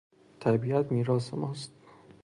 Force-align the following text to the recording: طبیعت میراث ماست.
طبیعت 0.39 0.91
میراث 0.91 1.33
ماست. 1.33 1.71